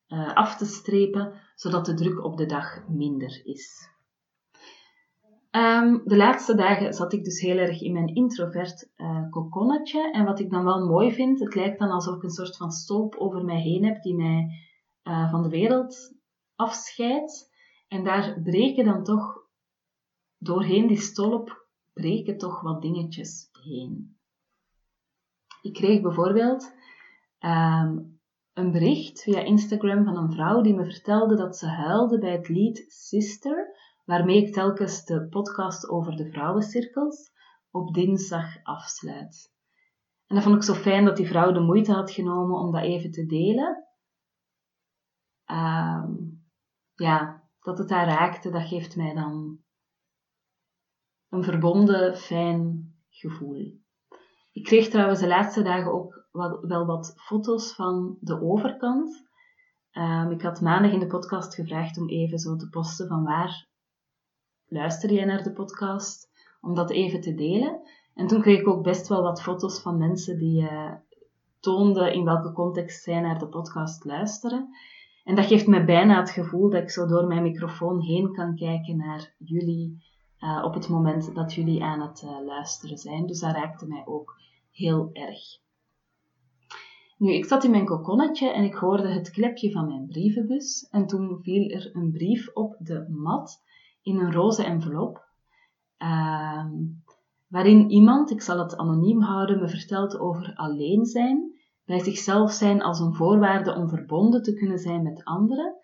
uh, 0.07 0.33
af 0.33 0.57
te 0.57 0.65
strepen, 0.65 1.33
zodat 1.55 1.85
de 1.85 1.93
druk 1.93 2.23
op 2.23 2.37
de 2.37 2.45
dag 2.45 2.87
minder 2.87 3.41
is. 3.45 3.89
Um, 5.51 6.01
de 6.05 6.17
laatste 6.17 6.55
dagen 6.55 6.93
zat 6.93 7.13
ik 7.13 7.23
dus 7.23 7.39
heel 7.39 7.57
erg 7.57 7.81
in 7.81 7.93
mijn 7.93 8.15
introvert 8.15 8.89
uh, 8.97 9.29
kokonnetje. 9.29 10.11
En 10.11 10.25
wat 10.25 10.39
ik 10.39 10.49
dan 10.49 10.63
wel 10.63 10.87
mooi 10.87 11.11
vind, 11.11 11.39
het 11.39 11.55
lijkt 11.55 11.79
dan 11.79 11.89
alsof 11.89 12.15
ik 12.15 12.23
een 12.23 12.29
soort 12.29 12.57
van 12.57 12.71
stolp 12.71 13.15
over 13.15 13.43
mij 13.43 13.61
heen 13.61 13.85
heb 13.85 14.01
die 14.01 14.15
mij 14.15 14.47
uh, 15.03 15.31
van 15.31 15.43
de 15.43 15.49
wereld 15.49 16.15
afscheidt. 16.55 17.55
En 17.87 18.03
daar 18.03 18.41
breken 18.43 18.85
dan 18.85 19.03
toch, 19.03 19.45
doorheen 20.37 20.87
die 20.87 20.99
stolp, 20.99 21.67
breken 21.93 22.37
toch 22.37 22.61
wat 22.61 22.81
dingetjes 22.81 23.49
heen. 23.63 24.16
Ik 25.61 25.73
kreeg 25.73 26.01
bijvoorbeeld 26.01 26.73
um, 27.39 28.19
een 28.53 28.71
bericht 28.71 29.21
via 29.21 29.39
Instagram 29.39 30.03
van 30.03 30.17
een 30.17 30.31
vrouw 30.31 30.61
die 30.61 30.73
me 30.73 30.85
vertelde 30.85 31.35
dat 31.35 31.57
ze 31.57 31.67
huilde 31.67 32.19
bij 32.19 32.31
het 32.31 32.49
lied 32.49 32.85
Sister, 32.87 33.75
waarmee 34.05 34.45
ik 34.45 34.53
telkens 34.53 35.05
de 35.05 35.27
podcast 35.27 35.89
over 35.89 36.15
de 36.15 36.31
vrouwencirkels 36.31 37.31
op 37.71 37.93
dinsdag 37.93 38.63
afsluit. 38.63 39.55
En 40.27 40.35
dat 40.35 40.43
vond 40.43 40.55
ik 40.55 40.63
zo 40.63 40.73
fijn 40.73 41.05
dat 41.05 41.17
die 41.17 41.27
vrouw 41.27 41.51
de 41.51 41.59
moeite 41.59 41.91
had 41.91 42.11
genomen 42.11 42.59
om 42.59 42.71
dat 42.71 42.83
even 42.83 43.11
te 43.11 43.25
delen. 43.25 43.85
Um, 45.45 46.45
ja, 46.93 47.43
dat 47.59 47.77
het 47.77 47.89
haar 47.89 48.07
raakte, 48.07 48.49
dat 48.49 48.67
geeft 48.67 48.95
mij 48.95 49.13
dan 49.13 49.59
een 51.29 51.43
verbonden, 51.43 52.17
fijn 52.17 52.93
gevoel. 53.09 53.85
Ik 54.57 54.63
kreeg 54.63 54.89
trouwens 54.89 55.19
de 55.19 55.27
laatste 55.27 55.61
dagen 55.61 55.93
ook 55.93 56.27
wel 56.61 56.85
wat 56.85 57.13
foto's 57.15 57.73
van 57.75 58.17
de 58.19 58.41
overkant. 58.41 59.27
Ehm, 59.91 60.31
ik 60.31 60.41
had 60.41 60.61
maandag 60.61 60.91
in 60.91 60.99
de 60.99 61.07
podcast 61.07 61.55
gevraagd 61.55 61.97
om 61.97 62.09
even 62.09 62.39
zo 62.39 62.55
te 62.55 62.69
posten 62.69 63.07
van 63.07 63.23
waar 63.23 63.67
luister 64.67 65.11
jij 65.11 65.25
naar 65.25 65.43
de 65.43 65.51
podcast, 65.51 66.29
om 66.61 66.75
dat 66.75 66.89
even 66.89 67.21
te 67.21 67.33
delen. 67.33 67.81
En 68.13 68.27
toen 68.27 68.41
kreeg 68.41 68.59
ik 68.59 68.67
ook 68.67 68.83
best 68.83 69.07
wel 69.07 69.21
wat 69.21 69.41
foto's 69.41 69.81
van 69.81 69.97
mensen 69.97 70.37
die 70.37 70.61
uh, 70.61 70.93
toonden 71.59 72.13
in 72.13 72.23
welke 72.23 72.51
context 72.51 73.03
zij 73.03 73.19
naar 73.19 73.39
de 73.39 73.47
podcast 73.47 74.05
luisteren. 74.05 74.69
En 75.23 75.35
dat 75.35 75.45
geeft 75.45 75.67
me 75.67 75.85
bijna 75.85 76.19
het 76.19 76.29
gevoel 76.29 76.69
dat 76.69 76.81
ik 76.81 76.89
zo 76.89 77.05
door 77.05 77.27
mijn 77.27 77.43
microfoon 77.43 78.01
heen 78.01 78.33
kan 78.33 78.55
kijken 78.55 78.97
naar 78.97 79.33
jullie 79.37 80.05
uh, 80.39 80.63
op 80.63 80.73
het 80.73 80.89
moment 80.89 81.35
dat 81.35 81.53
jullie 81.53 81.83
aan 81.83 82.01
het 82.01 82.21
uh, 82.21 82.45
luisteren 82.45 82.97
zijn. 82.97 83.25
Dus 83.25 83.39
dat 83.39 83.55
raakte 83.55 83.87
mij 83.87 84.03
ook 84.05 84.45
heel 84.77 85.09
erg. 85.13 85.39
Nu, 87.17 87.33
ik 87.33 87.45
zat 87.45 87.63
in 87.63 87.71
mijn 87.71 87.85
kokonnetje 87.85 88.51
en 88.51 88.63
ik 88.63 88.73
hoorde 88.73 89.07
het 89.07 89.31
klepje 89.31 89.71
van 89.71 89.87
mijn 89.87 90.07
brievenbus. 90.07 90.87
En 90.89 91.07
toen 91.07 91.39
viel 91.41 91.69
er 91.69 91.89
een 91.95 92.11
brief 92.11 92.49
op 92.53 92.75
de 92.79 93.05
mat 93.09 93.63
in 94.01 94.17
een 94.17 94.33
roze 94.33 94.63
envelop. 94.63 95.25
Uh, 95.99 96.65
waarin 97.47 97.89
iemand, 97.89 98.31
ik 98.31 98.41
zal 98.41 98.59
het 98.59 98.77
anoniem 98.77 99.21
houden, 99.21 99.59
me 99.59 99.67
vertelt 99.67 100.19
over 100.19 100.55
alleen 100.55 101.05
zijn, 101.05 101.51
bij 101.85 101.99
zichzelf 101.99 102.51
zijn 102.51 102.81
als 102.81 102.99
een 102.99 103.13
voorwaarde 103.13 103.75
om 103.75 103.89
verbonden 103.89 104.43
te 104.43 104.53
kunnen 104.53 104.79
zijn 104.79 105.03
met 105.03 105.23
anderen. 105.23 105.75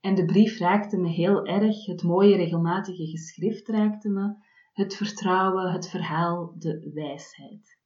En 0.00 0.14
de 0.14 0.24
brief 0.24 0.58
raakte 0.58 0.96
me 0.96 1.08
heel 1.08 1.46
erg, 1.46 1.86
het 1.86 2.02
mooie 2.02 2.36
regelmatige 2.36 3.06
geschrift 3.06 3.68
raakte 3.68 4.08
me, 4.08 4.34
het 4.72 4.96
vertrouwen, 4.96 5.72
het 5.72 5.88
verhaal, 5.88 6.54
de 6.58 6.90
wijsheid. 6.94 7.80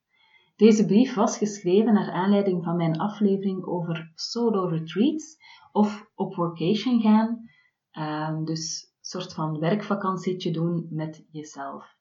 Deze 0.57 0.87
brief 0.87 1.15
was 1.15 1.39
geschreven 1.39 1.93
naar 1.93 2.11
aanleiding 2.11 2.65
van 2.65 2.77
mijn 2.77 2.99
aflevering 2.99 3.65
over 3.65 4.13
solo 4.15 4.65
retreats 4.65 5.37
of 5.73 6.11
op 6.15 6.35
workation 6.35 7.01
gaan, 7.01 7.51
uh, 7.93 8.45
dus 8.45 8.83
een 8.83 9.05
soort 9.05 9.35
van 9.35 9.59
werkvakantietje 9.59 10.51
doen 10.51 10.87
met 10.91 11.27
jezelf. 11.31 11.95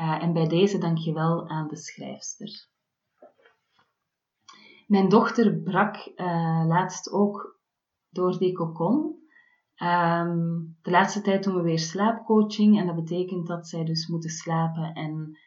Uh, 0.00 0.22
en 0.22 0.32
bij 0.32 0.48
deze 0.48 0.78
dank 0.78 0.98
je 0.98 1.12
wel 1.12 1.48
aan 1.48 1.68
de 1.68 1.76
schrijfster. 1.76 2.68
Mijn 4.86 5.08
dochter 5.08 5.56
brak 5.56 5.96
uh, 6.16 6.64
laatst 6.66 7.12
ook 7.12 7.60
door 8.08 8.38
die 8.38 8.52
cocon. 8.52 9.18
Um, 9.76 10.76
de 10.82 10.90
laatste 10.90 11.20
tijd 11.20 11.44
doen 11.44 11.54
we 11.54 11.62
weer 11.62 11.78
slaapcoaching 11.78 12.78
en 12.78 12.86
dat 12.86 12.94
betekent 12.94 13.46
dat 13.46 13.68
zij 13.68 13.84
dus 13.84 14.06
moeten 14.06 14.30
slapen 14.30 14.92
en 14.92 15.38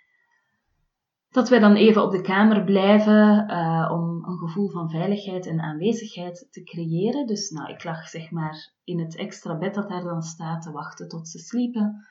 dat 1.33 1.49
wij 1.49 1.59
dan 1.59 1.75
even 1.75 2.03
op 2.03 2.11
de 2.11 2.21
kamer 2.21 2.63
blijven 2.63 3.51
uh, 3.51 3.89
om 3.91 4.25
een 4.25 4.37
gevoel 4.37 4.69
van 4.69 4.89
veiligheid 4.89 5.47
en 5.47 5.61
aanwezigheid 5.61 6.47
te 6.51 6.63
creëren. 6.63 7.27
Dus 7.27 7.49
nou, 7.49 7.71
ik 7.71 7.83
lag 7.83 8.07
zeg 8.07 8.31
maar 8.31 8.73
in 8.83 8.99
het 8.99 9.15
extra 9.15 9.57
bed 9.57 9.73
dat 9.73 9.89
daar 9.89 10.03
dan 10.03 10.21
staat 10.21 10.61
te 10.61 10.71
wachten 10.71 11.07
tot 11.07 11.27
ze 11.27 11.39
sliepen. 11.39 12.05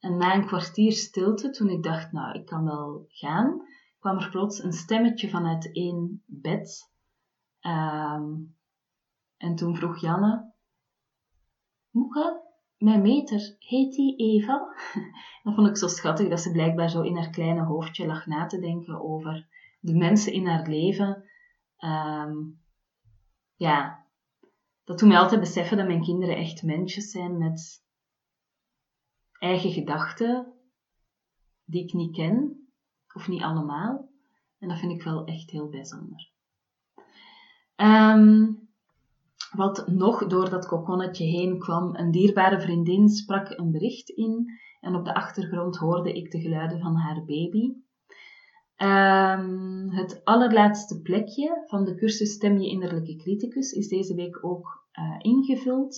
En 0.00 0.16
na 0.16 0.34
een 0.34 0.46
kwartier 0.46 0.92
stilte, 0.92 1.50
toen 1.50 1.68
ik 1.68 1.82
dacht, 1.82 2.12
nou, 2.12 2.38
ik 2.38 2.46
kan 2.46 2.64
wel 2.64 3.06
gaan, 3.08 3.62
kwam 3.98 4.18
er 4.18 4.30
plots 4.30 4.62
een 4.62 4.72
stemmetje 4.72 5.28
vanuit 5.28 5.72
één 5.72 6.22
bed. 6.26 6.92
Um, 7.60 8.56
en 9.36 9.54
toen 9.54 9.76
vroeg 9.76 10.00
Janne, 10.00 10.52
Moeke, 11.90 12.47
mijn 12.78 13.02
meter, 13.02 13.56
heet 13.58 13.92
die 13.92 14.16
Eva? 14.16 14.74
dat 15.42 15.54
vond 15.54 15.68
ik 15.68 15.76
zo 15.76 15.86
schattig 15.86 16.28
dat 16.28 16.40
ze 16.40 16.50
blijkbaar 16.50 16.90
zo 16.90 17.00
in 17.00 17.16
haar 17.16 17.30
kleine 17.30 17.64
hoofdje 17.64 18.06
lag 18.06 18.26
na 18.26 18.46
te 18.46 18.60
denken 18.60 19.00
over 19.00 19.48
de 19.80 19.94
mensen 19.94 20.32
in 20.32 20.46
haar 20.46 20.68
leven. 20.68 21.24
Um, 21.78 22.60
ja, 23.56 24.06
dat 24.84 24.98
doet 24.98 25.08
mij 25.08 25.18
altijd 25.18 25.40
beseffen 25.40 25.76
dat 25.76 25.86
mijn 25.86 26.02
kinderen 26.02 26.36
echt 26.36 26.62
mensjes 26.62 27.10
zijn 27.10 27.38
met 27.38 27.84
eigen 29.38 29.72
gedachten 29.72 30.52
die 31.64 31.82
ik 31.82 31.92
niet 31.92 32.14
ken, 32.14 32.68
of 33.14 33.28
niet 33.28 33.42
allemaal. 33.42 34.10
En 34.58 34.68
dat 34.68 34.78
vind 34.78 34.92
ik 34.92 35.02
wel 35.02 35.24
echt 35.24 35.50
heel 35.50 35.68
bijzonder. 35.68 36.30
Um, 37.76 38.67
wat 39.56 39.86
nog 39.86 40.26
door 40.26 40.50
dat 40.50 40.66
kokonnetje 40.66 41.24
heen 41.24 41.58
kwam, 41.58 41.94
een 41.96 42.10
dierbare 42.10 42.60
vriendin 42.60 43.08
sprak 43.08 43.50
een 43.50 43.70
bericht 43.70 44.08
in 44.08 44.46
en 44.80 44.94
op 44.94 45.04
de 45.04 45.14
achtergrond 45.14 45.76
hoorde 45.76 46.12
ik 46.12 46.30
de 46.30 46.40
geluiden 46.40 46.80
van 46.80 46.96
haar 46.96 47.24
baby. 47.24 47.72
Um, 48.82 49.90
het 49.90 50.24
allerlaatste 50.24 51.00
plekje 51.00 51.62
van 51.66 51.84
de 51.84 51.94
cursus 51.94 52.32
Stem 52.32 52.58
je 52.58 52.68
innerlijke 52.68 53.16
criticus 53.16 53.72
is 53.72 53.88
deze 53.88 54.14
week 54.14 54.44
ook 54.44 54.86
uh, 54.92 55.14
ingevuld. 55.18 55.96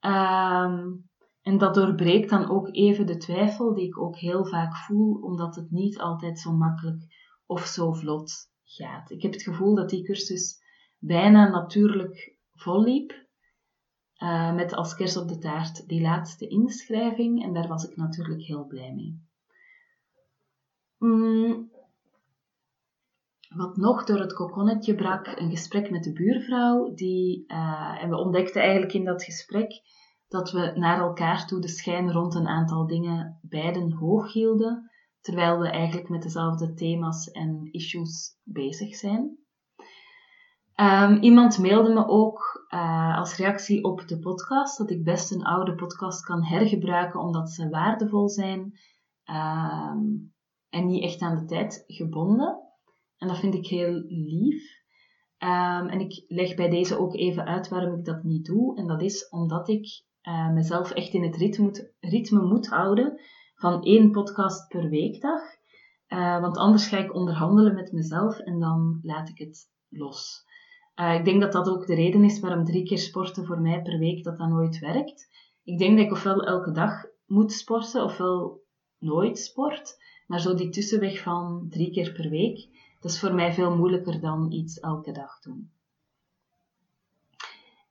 Um, 0.00 1.10
en 1.42 1.58
dat 1.58 1.74
doorbreekt 1.74 2.30
dan 2.30 2.50
ook 2.50 2.68
even 2.74 3.06
de 3.06 3.16
twijfel 3.16 3.74
die 3.74 3.86
ik 3.86 3.98
ook 3.98 4.16
heel 4.16 4.46
vaak 4.46 4.76
voel, 4.76 5.14
omdat 5.14 5.54
het 5.54 5.70
niet 5.70 5.98
altijd 5.98 6.38
zo 6.38 6.52
makkelijk 6.52 7.04
of 7.46 7.66
zo 7.66 7.92
vlot 7.92 8.32
gaat. 8.64 9.10
Ik 9.10 9.22
heb 9.22 9.32
het 9.32 9.42
gevoel 9.42 9.74
dat 9.74 9.90
die 9.90 10.04
cursus 10.04 10.60
bijna 10.98 11.48
natuurlijk 11.48 12.31
volliep. 12.62 13.20
Uh, 14.18 14.54
met 14.54 14.74
als 14.74 14.94
kers 14.94 15.16
op 15.16 15.28
de 15.28 15.38
taart 15.38 15.88
die 15.88 16.00
laatste 16.00 16.48
inschrijving 16.48 17.42
en 17.42 17.52
daar 17.52 17.68
was 17.68 17.88
ik 17.88 17.96
natuurlijk 17.96 18.42
heel 18.42 18.66
blij 18.66 18.92
mee. 18.94 19.20
Mm. 20.98 21.70
Wat 23.48 23.76
nog 23.76 24.04
door 24.04 24.18
het 24.18 24.32
kokonnetje 24.32 24.94
brak, 24.94 25.26
een 25.26 25.50
gesprek 25.50 25.90
met 25.90 26.04
de 26.04 26.12
buurvrouw. 26.12 26.94
Die, 26.94 27.44
uh, 27.46 28.02
en 28.02 28.08
we 28.08 28.16
ontdekten 28.16 28.62
eigenlijk 28.62 28.92
in 28.92 29.04
dat 29.04 29.24
gesprek 29.24 29.82
dat 30.28 30.50
we 30.50 30.72
naar 30.74 30.98
elkaar 30.98 31.46
toe 31.46 31.60
de 31.60 31.68
schijn 31.68 32.12
rond 32.12 32.34
een 32.34 32.46
aantal 32.46 32.86
dingen 32.86 33.38
beiden 33.42 33.92
hoog 33.92 34.32
hielden, 34.32 34.90
terwijl 35.20 35.58
we 35.58 35.68
eigenlijk 35.68 36.08
met 36.08 36.22
dezelfde 36.22 36.74
thema's 36.74 37.30
en 37.30 37.68
issues 37.70 38.36
bezig 38.42 38.94
zijn. 38.94 39.41
Um, 40.82 41.16
iemand 41.20 41.58
mailde 41.58 41.92
me 41.92 42.06
ook 42.06 42.66
uh, 42.68 43.18
als 43.18 43.36
reactie 43.36 43.84
op 43.84 44.08
de 44.08 44.18
podcast 44.18 44.78
dat 44.78 44.90
ik 44.90 45.04
best 45.04 45.32
een 45.32 45.44
oude 45.44 45.74
podcast 45.74 46.24
kan 46.24 46.44
hergebruiken 46.44 47.20
omdat 47.20 47.50
ze 47.50 47.68
waardevol 47.68 48.28
zijn 48.28 48.60
um, 49.30 50.32
en 50.68 50.86
niet 50.86 51.02
echt 51.02 51.20
aan 51.20 51.38
de 51.38 51.44
tijd 51.44 51.84
gebonden. 51.86 52.60
En 53.16 53.28
dat 53.28 53.38
vind 53.38 53.54
ik 53.54 53.66
heel 53.66 53.92
lief. 54.06 54.62
Um, 55.38 55.88
en 55.88 56.00
ik 56.00 56.24
leg 56.28 56.54
bij 56.54 56.68
deze 56.68 56.98
ook 56.98 57.14
even 57.14 57.44
uit 57.44 57.68
waarom 57.68 57.98
ik 57.98 58.04
dat 58.04 58.22
niet 58.22 58.44
doe. 58.44 58.76
En 58.76 58.86
dat 58.86 59.02
is 59.02 59.28
omdat 59.28 59.68
ik 59.68 60.04
uh, 60.22 60.52
mezelf 60.52 60.90
echt 60.90 61.12
in 61.12 61.22
het 61.22 61.36
ritme 61.36 61.64
moet, 61.64 61.92
ritme 62.00 62.42
moet 62.42 62.68
houden 62.68 63.20
van 63.54 63.82
één 63.82 64.10
podcast 64.10 64.68
per 64.68 64.88
weekdag. 64.88 65.40
Uh, 66.08 66.40
want 66.40 66.56
anders 66.56 66.86
ga 66.86 66.98
ik 66.98 67.14
onderhandelen 67.14 67.74
met 67.74 67.92
mezelf 67.92 68.38
en 68.38 68.58
dan 68.58 68.98
laat 69.02 69.28
ik 69.28 69.38
het 69.38 69.70
los. 69.88 70.50
Uh, 70.96 71.14
ik 71.14 71.24
denk 71.24 71.40
dat 71.40 71.52
dat 71.52 71.68
ook 71.68 71.86
de 71.86 71.94
reden 71.94 72.24
is 72.24 72.40
waarom 72.40 72.64
drie 72.64 72.84
keer 72.84 72.98
sporten 72.98 73.46
voor 73.46 73.60
mij 73.60 73.82
per 73.82 73.98
week 73.98 74.24
dat 74.24 74.38
dat 74.38 74.48
nooit 74.48 74.78
werkt. 74.78 75.28
Ik 75.64 75.78
denk 75.78 75.96
dat 75.96 76.06
ik 76.06 76.12
ofwel 76.12 76.46
elke 76.46 76.70
dag 76.70 77.04
moet 77.26 77.52
sporten, 77.52 78.04
ofwel 78.04 78.62
nooit 78.98 79.38
sport. 79.38 80.00
Maar 80.26 80.40
zo 80.40 80.54
die 80.54 80.68
tussenweg 80.68 81.22
van 81.22 81.66
drie 81.70 81.90
keer 81.90 82.12
per 82.12 82.30
week, 82.30 82.68
dat 83.00 83.10
is 83.10 83.20
voor 83.20 83.34
mij 83.34 83.52
veel 83.52 83.76
moeilijker 83.76 84.20
dan 84.20 84.52
iets 84.52 84.80
elke 84.80 85.12
dag 85.12 85.40
doen. 85.40 85.70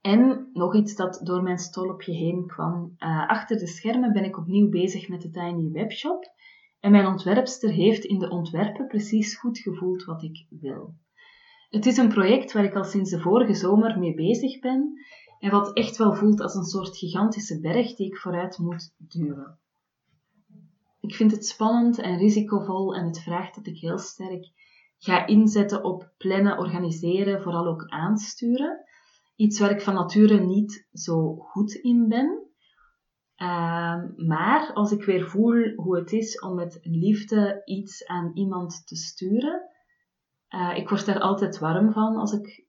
En 0.01 0.49
nog 0.53 0.75
iets 0.75 0.95
dat 0.95 1.19
door 1.23 1.43
mijn 1.43 1.57
stolpje 1.57 2.13
heen 2.13 2.47
kwam. 2.47 2.95
Uh, 2.99 3.27
achter 3.27 3.57
de 3.57 3.67
schermen 3.67 4.13
ben 4.13 4.23
ik 4.23 4.37
opnieuw 4.37 4.69
bezig 4.69 5.07
met 5.07 5.21
de 5.21 5.29
Tiny 5.29 5.71
Webshop. 5.71 6.31
En 6.79 6.91
mijn 6.91 7.05
ontwerpster 7.05 7.69
heeft 7.69 8.03
in 8.03 8.19
de 8.19 8.29
ontwerpen 8.29 8.87
precies 8.87 9.37
goed 9.37 9.57
gevoeld 9.57 10.03
wat 10.03 10.23
ik 10.23 10.45
wil. 10.49 10.93
Het 11.71 11.85
is 11.85 11.97
een 11.97 12.09
project 12.09 12.51
waar 12.51 12.63
ik 12.63 12.75
al 12.75 12.83
sinds 12.83 13.09
de 13.09 13.19
vorige 13.19 13.53
zomer 13.53 13.99
mee 13.99 14.13
bezig 14.13 14.59
ben 14.59 14.93
en 15.39 15.51
wat 15.51 15.73
echt 15.73 15.97
wel 15.97 16.13
voelt 16.13 16.41
als 16.41 16.55
een 16.55 16.63
soort 16.63 16.97
gigantische 16.97 17.59
berg 17.59 17.95
die 17.95 18.07
ik 18.07 18.17
vooruit 18.17 18.57
moet 18.57 18.93
duwen. 18.97 19.59
Ik 20.99 21.15
vind 21.15 21.31
het 21.31 21.45
spannend 21.45 21.99
en 21.99 22.17
risicovol 22.17 22.95
en 22.95 23.05
het 23.05 23.19
vraagt 23.19 23.55
dat 23.55 23.67
ik 23.67 23.77
heel 23.77 23.97
sterk 23.97 24.51
ga 24.97 25.25
inzetten 25.25 25.83
op 25.83 26.13
plannen, 26.17 26.57
organiseren, 26.57 27.41
vooral 27.41 27.67
ook 27.67 27.85
aansturen. 27.87 28.83
Iets 29.35 29.59
waar 29.59 29.71
ik 29.71 29.81
van 29.81 29.93
nature 29.93 30.39
niet 30.39 30.87
zo 30.93 31.35
goed 31.35 31.73
in 31.73 32.07
ben. 32.07 32.49
Uh, 33.37 34.03
maar 34.15 34.71
als 34.73 34.91
ik 34.91 35.03
weer 35.03 35.29
voel 35.29 35.73
hoe 35.75 35.97
het 35.97 36.11
is 36.11 36.39
om 36.39 36.55
met 36.55 36.79
liefde 36.81 37.61
iets 37.65 38.05
aan 38.05 38.31
iemand 38.33 38.87
te 38.87 38.95
sturen, 38.95 39.61
uh, 40.55 40.77
ik 40.77 40.89
word 40.89 41.05
daar 41.05 41.19
altijd 41.19 41.59
warm 41.59 41.91
van 41.91 42.15
als 42.15 42.31
ik 42.33 42.65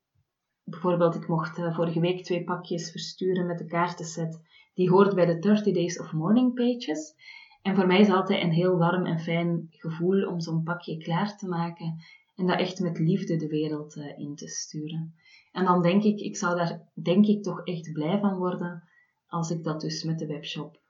bijvoorbeeld, 0.64 1.14
ik 1.14 1.28
mocht 1.28 1.58
uh, 1.58 1.74
vorige 1.74 2.00
week 2.00 2.24
twee 2.24 2.44
pakjes 2.44 2.90
versturen 2.90 3.46
met 3.46 3.58
de 3.58 3.66
kaartenset. 3.66 4.40
Die 4.74 4.90
hoort 4.90 5.14
bij 5.14 5.26
de 5.26 5.38
30 5.38 5.74
Days 5.74 6.00
of 6.00 6.12
Morning 6.12 6.54
Pages. 6.54 7.14
En 7.62 7.74
voor 7.74 7.86
mij 7.86 8.00
is 8.00 8.10
altijd 8.10 8.42
een 8.42 8.52
heel 8.52 8.76
warm 8.76 9.06
en 9.06 9.20
fijn 9.20 9.66
gevoel 9.70 10.26
om 10.26 10.40
zo'n 10.40 10.62
pakje 10.62 10.96
klaar 10.96 11.36
te 11.36 11.48
maken 11.48 12.02
en 12.34 12.46
dat 12.46 12.58
echt 12.58 12.80
met 12.80 12.98
liefde 12.98 13.36
de 13.36 13.46
wereld 13.46 13.96
uh, 13.96 14.18
in 14.18 14.34
te 14.34 14.48
sturen. 14.48 15.14
En 15.52 15.64
dan 15.64 15.82
denk 15.82 16.02
ik, 16.02 16.20
ik 16.20 16.36
zou 16.36 16.56
daar 16.56 16.90
denk 17.02 17.26
ik 17.26 17.42
toch 17.42 17.64
echt 17.64 17.92
blij 17.92 18.18
van 18.18 18.36
worden 18.36 18.88
als 19.26 19.50
ik 19.50 19.64
dat 19.64 19.80
dus 19.80 20.02
met 20.02 20.18
de 20.18 20.26
webshop 20.26 20.80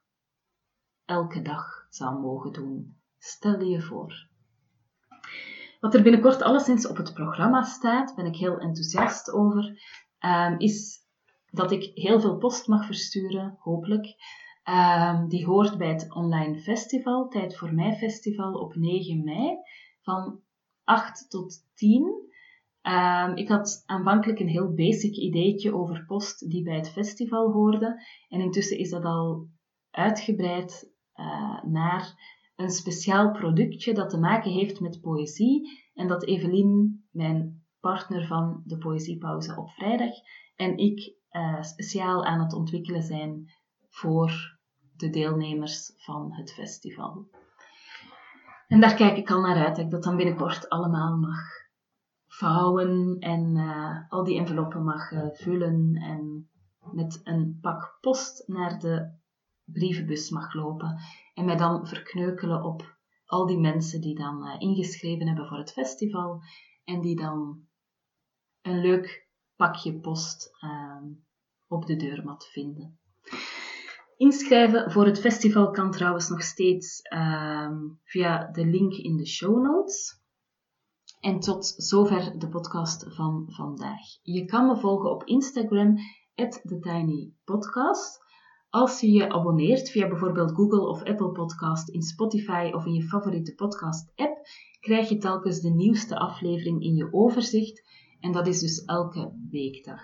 elke 1.04 1.42
dag 1.42 1.86
zou 1.90 2.20
mogen 2.20 2.52
doen. 2.52 2.96
Stel 3.18 3.60
je 3.60 3.80
voor. 3.80 4.30
Wat 5.82 5.94
er 5.94 6.02
binnenkort 6.02 6.42
alleszins 6.42 6.86
op 6.86 6.96
het 6.96 7.14
programma 7.14 7.62
staat, 7.62 8.14
ben 8.14 8.26
ik 8.26 8.36
heel 8.36 8.58
enthousiast 8.58 9.32
over, 9.32 9.64
um, 10.20 10.58
is 10.58 10.98
dat 11.50 11.72
ik 11.72 11.90
heel 11.94 12.20
veel 12.20 12.36
post 12.36 12.66
mag 12.66 12.86
versturen, 12.86 13.56
hopelijk. 13.58 14.06
Um, 14.64 15.28
die 15.28 15.46
hoort 15.46 15.78
bij 15.78 15.88
het 15.88 16.14
online 16.14 16.60
festival, 16.60 17.28
Tijd 17.28 17.56
voor 17.56 17.74
Mij 17.74 17.96
Festival 17.96 18.52
op 18.52 18.74
9 18.74 19.24
mei, 19.24 19.56
van 20.02 20.40
8 20.84 21.30
tot 21.30 21.54
10. 21.74 22.02
Um, 22.02 22.28
ehm, 22.82 23.36
ik 23.36 23.48
had 23.48 23.82
aanvankelijk 23.86 24.38
een 24.40 24.48
heel 24.48 24.74
basic 24.74 25.16
ideetje 25.16 25.74
over 25.74 26.04
post 26.06 26.50
die 26.50 26.62
bij 26.62 26.76
het 26.76 26.90
festival 26.90 27.52
hoorde. 27.52 28.02
En 28.28 28.40
intussen 28.40 28.78
is 28.78 28.90
dat 28.90 29.04
al 29.04 29.48
uitgebreid 29.90 30.92
uh, 31.16 31.62
naar 31.64 32.14
een 32.62 32.70
speciaal 32.70 33.30
productje 33.30 33.94
dat 33.94 34.10
te 34.10 34.18
maken 34.18 34.50
heeft 34.50 34.80
met 34.80 35.00
poëzie. 35.00 35.80
En 35.94 36.08
dat 36.08 36.24
Evelien, 36.24 37.04
mijn 37.10 37.64
partner 37.80 38.26
van 38.26 38.62
de 38.64 38.78
Poëziepauze 38.78 39.56
op 39.56 39.70
vrijdag, 39.70 40.12
en 40.56 40.76
ik 40.76 41.14
uh, 41.30 41.62
speciaal 41.62 42.24
aan 42.24 42.40
het 42.40 42.52
ontwikkelen 42.52 43.02
zijn 43.02 43.50
voor 43.88 44.58
de 44.96 45.10
deelnemers 45.10 45.92
van 45.96 46.32
het 46.32 46.52
festival. 46.52 47.28
En 48.66 48.80
daar 48.80 48.94
kijk 48.94 49.16
ik 49.16 49.30
al 49.30 49.40
naar 49.40 49.66
uit 49.66 49.76
dat 49.76 49.84
ik 49.84 49.90
dat 49.90 50.02
dan 50.02 50.16
binnenkort 50.16 50.68
allemaal 50.68 51.16
mag 51.16 51.40
vouwen 52.26 53.16
en 53.18 53.56
uh, 53.56 53.96
al 54.08 54.24
die 54.24 54.38
enveloppen 54.38 54.84
mag 54.84 55.10
uh, 55.10 55.26
vullen 55.32 55.94
en 55.94 56.50
met 56.92 57.20
een 57.24 57.58
pak 57.60 57.98
post 58.00 58.48
naar 58.48 58.78
de 58.78 59.20
brievenbus 59.72 60.30
mag 60.30 60.54
lopen 60.54 61.00
en 61.34 61.44
mij 61.44 61.56
dan 61.56 61.86
verkneukelen 61.86 62.64
op 62.64 62.96
al 63.26 63.46
die 63.46 63.58
mensen 63.58 64.00
die 64.00 64.14
dan 64.14 64.46
uh, 64.46 64.54
ingeschreven 64.58 65.26
hebben 65.26 65.46
voor 65.46 65.58
het 65.58 65.72
festival 65.72 66.42
en 66.84 67.00
die 67.00 67.16
dan 67.16 67.66
een 68.62 68.80
leuk 68.80 69.28
pakje 69.56 70.00
post 70.00 70.50
ehm, 70.60 71.04
op 71.68 71.86
de 71.86 71.96
deurmat 71.96 72.46
vinden. 72.46 72.98
Inschrijven 74.16 74.90
voor 74.90 75.06
het 75.06 75.20
festival 75.20 75.70
kan 75.70 75.90
trouwens 75.90 76.28
nog 76.28 76.42
steeds 76.42 77.00
ehm, 77.02 77.76
via 78.04 78.50
de 78.50 78.66
link 78.66 78.92
in 78.92 79.16
de 79.16 79.26
show 79.26 79.62
notes. 79.62 80.20
En 81.20 81.40
tot 81.40 81.66
zover 81.76 82.38
de 82.38 82.48
podcast 82.48 83.14
van 83.14 83.46
vandaag. 83.46 84.00
Je 84.22 84.44
kan 84.44 84.66
me 84.66 84.76
volgen 84.76 85.10
op 85.10 85.24
Instagram, 85.24 85.96
TheTinyPodcast. 86.34 88.21
Als 88.72 89.00
je 89.00 89.10
je 89.10 89.30
abonneert 89.30 89.90
via 89.90 90.08
bijvoorbeeld 90.08 90.52
Google 90.52 90.88
of 90.88 91.02
Apple 91.02 91.32
Podcast, 91.32 91.88
in 91.88 92.02
Spotify 92.02 92.70
of 92.74 92.86
in 92.86 92.92
je 92.92 93.02
favoriete 93.02 93.54
podcast-app, 93.54 94.48
krijg 94.80 95.08
je 95.08 95.18
telkens 95.18 95.60
de 95.60 95.70
nieuwste 95.70 96.18
aflevering 96.18 96.82
in 96.82 96.94
je 96.94 97.12
overzicht. 97.12 97.82
En 98.20 98.32
dat 98.32 98.46
is 98.46 98.60
dus 98.60 98.84
elke 98.84 99.32
weekdag. 99.50 100.00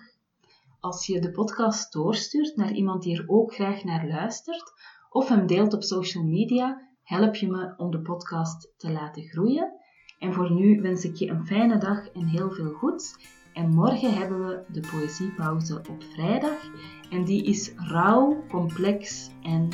Als 0.81 1.07
je 1.07 1.21
de 1.21 1.31
podcast 1.31 1.93
doorstuurt 1.93 2.57
naar 2.57 2.73
iemand 2.73 3.03
die 3.03 3.19
er 3.19 3.25
ook 3.27 3.55
graag 3.55 3.85
naar 3.85 4.09
luistert, 4.09 4.73
of 5.11 5.29
hem 5.29 5.47
deelt 5.47 5.75
op 5.75 5.83
social 5.83 6.25
media, 6.25 6.89
help 7.03 7.35
je 7.35 7.51
me 7.51 7.75
om 7.77 7.91
de 7.91 8.01
podcast 8.01 8.73
te 8.77 8.91
laten 8.91 9.23
groeien. 9.23 9.73
En 10.19 10.33
voor 10.33 10.53
nu 10.53 10.81
wens 10.81 11.05
ik 11.05 11.17
je 11.17 11.29
een 11.29 11.47
fijne 11.47 11.79
dag 11.79 12.09
en 12.09 12.27
heel 12.27 12.51
veel 12.51 12.73
goeds. 12.73 13.17
En 13.59 13.71
morgen 13.71 14.15
hebben 14.15 14.47
we 14.47 14.63
de 14.69 14.81
poëziepauze 14.81 15.79
op 15.79 16.03
vrijdag. 16.15 16.71
En 17.11 17.25
die 17.25 17.45
is 17.45 17.73
rauw, 17.77 18.45
complex 18.49 19.31
en 19.43 19.69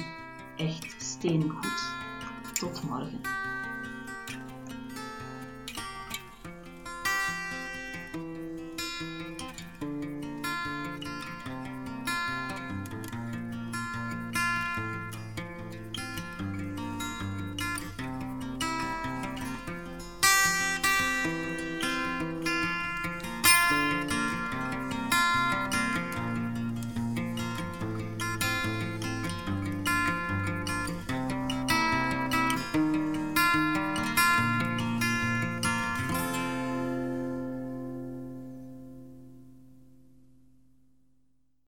echt 0.56 1.02
steengoed. 1.02 1.92
Tot 2.52 2.82
morgen. 2.88 3.20